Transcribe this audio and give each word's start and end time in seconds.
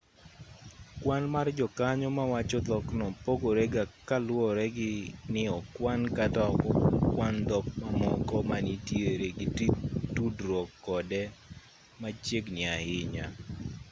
kwan 1.01 1.23
mar 1.33 1.47
jokanyo 1.57 2.07
mawacho 2.17 2.59
dhokno 2.67 3.05
pogore 3.23 3.63
ga 3.73 3.83
kaluwore 4.07 4.65
ni 5.33 5.43
okwan 5.59 6.01
kata 6.17 6.41
ok 6.53 6.61
okwan 7.05 7.35
dhok 7.49 7.65
mamoko 7.81 8.35
ma 8.49 8.57
nitiere 8.65 9.27
gi 9.37 9.47
tudruok 10.15 10.69
kode 10.85 11.21
machiegni 12.01 12.61
ahinya 12.75 13.25